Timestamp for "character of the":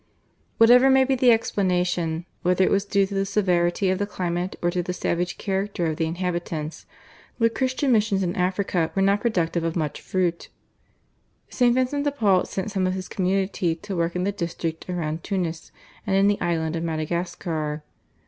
5.37-6.07